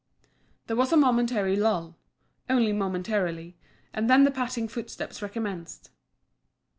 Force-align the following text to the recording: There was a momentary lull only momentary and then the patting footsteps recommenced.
There 0.65 0.75
was 0.75 0.91
a 0.91 0.97
momentary 0.97 1.55
lull 1.55 1.95
only 2.49 2.73
momentary 2.73 3.55
and 3.93 4.09
then 4.09 4.23
the 4.23 4.31
patting 4.31 4.67
footsteps 4.67 5.21
recommenced. 5.21 5.91